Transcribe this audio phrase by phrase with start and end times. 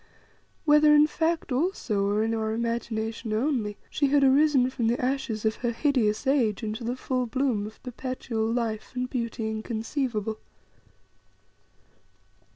[0.65, 5.45] Whether in fact also, or in our imagination only, she had arisen from the ashes
[5.45, 10.39] of her hideous age into the full bloom of perpetual life and beauty inconceivable.